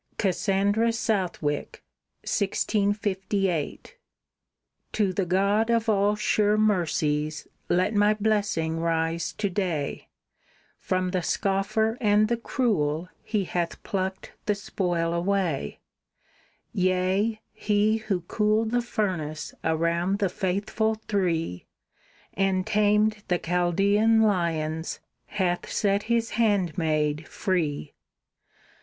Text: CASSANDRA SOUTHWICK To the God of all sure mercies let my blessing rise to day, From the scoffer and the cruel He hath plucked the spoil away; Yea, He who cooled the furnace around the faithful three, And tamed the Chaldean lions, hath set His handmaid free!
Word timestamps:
CASSANDRA 0.17 0.93
SOUTHWICK 0.93 1.83
To 4.93 5.13
the 5.13 5.25
God 5.27 5.69
of 5.69 5.89
all 5.89 6.15
sure 6.15 6.57
mercies 6.57 7.47
let 7.69 7.93
my 7.93 8.15
blessing 8.15 8.79
rise 8.79 9.31
to 9.33 9.47
day, 9.47 10.07
From 10.79 11.11
the 11.11 11.21
scoffer 11.21 11.99
and 12.01 12.29
the 12.29 12.37
cruel 12.37 13.09
He 13.23 13.43
hath 13.43 13.83
plucked 13.83 14.31
the 14.47 14.55
spoil 14.55 15.13
away; 15.13 15.81
Yea, 16.73 17.39
He 17.53 17.97
who 17.97 18.21
cooled 18.21 18.71
the 18.71 18.81
furnace 18.81 19.53
around 19.63 20.17
the 20.17 20.29
faithful 20.29 20.95
three, 20.95 21.67
And 22.33 22.65
tamed 22.65 23.21
the 23.27 23.37
Chaldean 23.37 24.23
lions, 24.23 24.99
hath 25.27 25.71
set 25.71 26.01
His 26.09 26.31
handmaid 26.41 27.27
free! 27.27 27.93